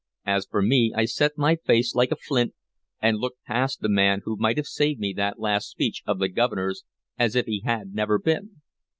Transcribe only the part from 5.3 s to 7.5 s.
last speech of the Governor's as if